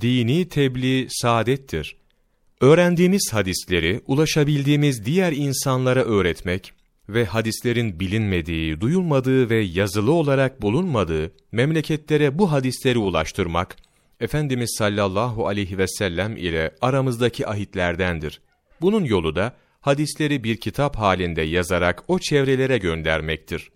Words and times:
dini 0.00 0.48
tebliğ 0.48 1.06
saadettir. 1.10 1.96
Öğrendiğimiz 2.60 3.30
hadisleri 3.32 4.00
ulaşabildiğimiz 4.06 5.04
diğer 5.04 5.32
insanlara 5.32 6.02
öğretmek 6.02 6.72
ve 7.08 7.24
hadislerin 7.24 8.00
bilinmediği, 8.00 8.80
duyulmadığı 8.80 9.50
ve 9.50 9.56
yazılı 9.56 10.12
olarak 10.12 10.62
bulunmadığı 10.62 11.32
memleketlere 11.52 12.38
bu 12.38 12.52
hadisleri 12.52 12.98
ulaştırmak, 12.98 13.76
Efendimiz 14.20 14.74
sallallahu 14.78 15.46
aleyhi 15.46 15.78
ve 15.78 15.88
sellem 15.88 16.36
ile 16.36 16.74
aramızdaki 16.80 17.46
ahitlerdendir. 17.46 18.40
Bunun 18.80 19.04
yolu 19.04 19.36
da 19.36 19.56
hadisleri 19.80 20.44
bir 20.44 20.56
kitap 20.56 20.96
halinde 20.96 21.42
yazarak 21.42 22.04
o 22.08 22.18
çevrelere 22.18 22.78
göndermektir. 22.78 23.70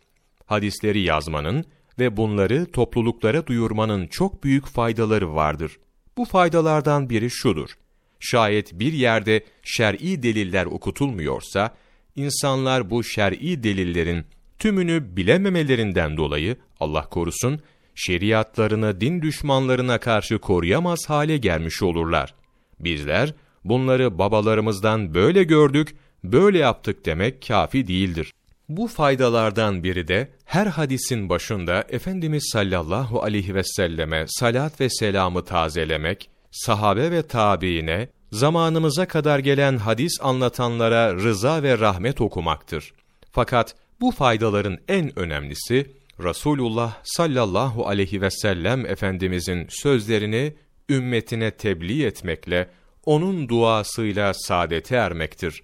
Hadisleri 0.45 1.01
yazmanın 1.01 1.64
ve 1.98 2.17
bunları 2.17 2.67
topluluklara 2.73 3.46
duyurmanın 3.46 4.07
çok 4.07 4.45
büyük 4.45 4.67
faydaları 4.67 5.35
vardır. 5.35 5.79
Bu 6.17 6.25
faydalardan 6.25 7.11
biri 7.11 7.30
şudur. 7.30 7.71
Şayet 8.20 8.73
bir 8.73 8.93
yerde 8.93 9.45
şer'i 9.62 10.23
deliller 10.23 10.66
okutulmuyorsa, 10.66 11.74
insanlar 12.16 12.91
bu 12.91 13.05
şer'i 13.05 13.62
delillerin 13.62 14.24
tümünü 14.59 15.16
bilememelerinden 15.16 16.16
dolayı, 16.16 16.57
Allah 16.80 17.09
korusun, 17.09 17.60
şeriatlarını 17.95 19.01
din 19.01 19.23
düşmanlarına 19.23 20.01
karşı 20.01 20.38
koruyamaz 20.38 20.98
hale 21.09 21.37
gelmiş 21.37 21.83
olurlar. 21.83 22.35
Bizler, 22.80 23.35
bunları 23.65 24.19
babalarımızdan 24.19 25.15
böyle 25.15 25.45
gördük, 25.45 25.96
böyle 26.24 26.59
yaptık 26.59 27.07
demek 27.07 27.46
kafi 27.46 27.88
değildir. 27.88 28.33
Bu 28.69 28.87
faydalardan 28.88 29.83
biri 29.83 30.09
de 30.09 30.29
her 30.45 30.66
hadisin 30.66 31.29
başında 31.29 31.84
Efendimiz 31.88 32.48
sallallahu 32.52 33.23
aleyhi 33.23 33.55
ve 33.55 33.65
selleme 33.65 34.24
salat 34.29 34.80
ve 34.80 34.91
selamı 34.91 35.45
tazelemek, 35.45 36.30
sahabe 36.51 37.10
ve 37.10 37.23
tabiine, 37.23 38.09
zamanımıza 38.33 39.09
kadar 39.09 39.38
gelen 39.38 39.77
hadis 39.77 40.13
anlatanlara 40.21 41.15
rıza 41.15 41.63
ve 41.63 41.79
rahmet 41.79 42.21
okumaktır. 42.21 42.95
Fakat 43.32 43.74
bu 44.01 44.10
faydaların 44.10 44.79
en 44.88 45.18
önemlisi, 45.18 45.87
Resulullah 46.24 46.99
sallallahu 47.05 47.87
aleyhi 47.87 48.21
ve 48.21 48.30
sellem 48.30 48.87
Efendimizin 48.87 49.66
sözlerini 49.71 50.55
ümmetine 50.88 51.51
tebliğ 51.51 52.05
etmekle, 52.05 52.71
onun 53.05 53.49
duasıyla 53.49 54.35
saadete 54.35 54.96
ermektir. 54.96 55.62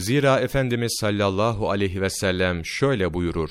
Zira 0.00 0.40
Efendimiz 0.40 0.96
sallallahu 1.00 1.70
aleyhi 1.70 2.02
ve 2.02 2.10
sellem 2.10 2.64
şöyle 2.64 3.14
buyurur, 3.14 3.50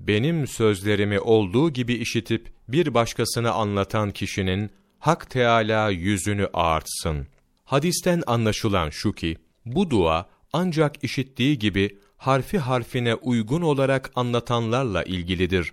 Benim 0.00 0.46
sözlerimi 0.46 1.20
olduğu 1.20 1.70
gibi 1.70 1.94
işitip 1.94 2.52
bir 2.68 2.94
başkasına 2.94 3.52
anlatan 3.52 4.10
kişinin 4.10 4.70
Hak 4.98 5.30
Teala 5.30 5.90
yüzünü 5.90 6.48
ağartsın. 6.52 7.26
Hadisten 7.64 8.22
anlaşılan 8.26 8.90
şu 8.90 9.12
ki, 9.12 9.36
bu 9.66 9.90
dua 9.90 10.26
ancak 10.52 11.04
işittiği 11.04 11.58
gibi 11.58 11.98
harfi 12.16 12.58
harfine 12.58 13.14
uygun 13.14 13.62
olarak 13.62 14.10
anlatanlarla 14.14 15.02
ilgilidir. 15.02 15.72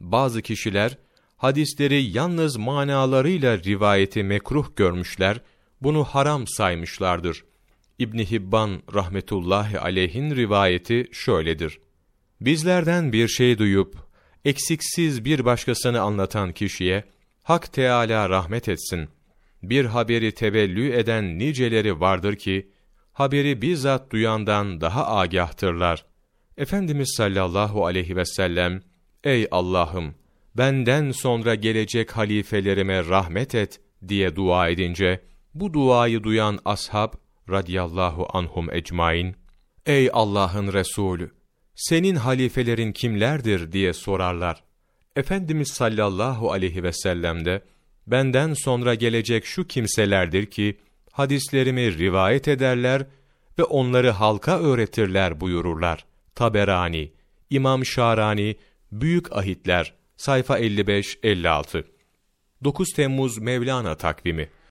Bazı 0.00 0.42
kişiler, 0.42 0.98
hadisleri 1.36 2.02
yalnız 2.02 2.56
manalarıyla 2.56 3.58
rivayeti 3.58 4.22
mekruh 4.22 4.76
görmüşler, 4.76 5.40
bunu 5.80 6.04
haram 6.04 6.46
saymışlardır. 6.46 7.44
İbn 8.00 8.18
Hibban 8.18 8.82
rahmetullahi 8.94 9.78
aleyhin 9.78 10.36
rivayeti 10.36 11.08
şöyledir. 11.12 11.80
Bizlerden 12.40 13.12
bir 13.12 13.28
şey 13.28 13.58
duyup 13.58 13.96
eksiksiz 14.44 15.24
bir 15.24 15.44
başkasını 15.44 16.00
anlatan 16.00 16.52
kişiye 16.52 17.04
Hak 17.42 17.72
Teala 17.72 18.28
rahmet 18.28 18.68
etsin. 18.68 19.08
Bir 19.62 19.84
haberi 19.84 20.32
tevellü 20.32 20.92
eden 20.92 21.38
niceleri 21.38 22.00
vardır 22.00 22.36
ki 22.36 22.70
haberi 23.12 23.62
bizzat 23.62 24.12
duyandan 24.12 24.80
daha 24.80 25.06
agahtırlar. 25.06 26.04
Efendimiz 26.56 27.14
sallallahu 27.16 27.86
aleyhi 27.86 28.16
ve 28.16 28.24
sellem 28.24 28.82
Ey 29.24 29.48
Allah'ım 29.50 30.14
benden 30.54 31.10
sonra 31.10 31.54
gelecek 31.54 32.10
halifelerime 32.10 33.04
rahmet 33.04 33.54
et 33.54 33.80
diye 34.08 34.36
dua 34.36 34.68
edince 34.68 35.20
bu 35.54 35.72
duayı 35.72 36.22
duyan 36.22 36.58
ashab 36.64 37.12
radiyallahu 37.50 38.26
anhum 38.32 38.72
ecmain, 38.72 39.36
Ey 39.86 40.10
Allah'ın 40.12 40.72
Resulü! 40.72 41.30
Senin 41.74 42.16
halifelerin 42.16 42.92
kimlerdir 42.92 43.72
diye 43.72 43.92
sorarlar. 43.92 44.62
Efendimiz 45.16 45.68
sallallahu 45.68 46.52
aleyhi 46.52 46.82
ve 46.82 46.92
sellem 46.92 47.44
de, 47.44 47.62
benden 48.06 48.54
sonra 48.54 48.94
gelecek 48.94 49.44
şu 49.44 49.66
kimselerdir 49.66 50.46
ki, 50.46 50.78
hadislerimi 51.12 51.98
rivayet 51.98 52.48
ederler 52.48 53.06
ve 53.58 53.64
onları 53.64 54.10
halka 54.10 54.60
öğretirler 54.60 55.40
buyururlar. 55.40 56.04
Taberani, 56.34 57.12
İmam 57.50 57.84
Şarani, 57.84 58.56
Büyük 58.92 59.32
Ahitler, 59.32 59.94
sayfa 60.16 60.60
55-56. 60.60 61.84
9 62.64 62.92
Temmuz 62.92 63.38
Mevlana 63.38 63.94
takvimi 63.94 64.48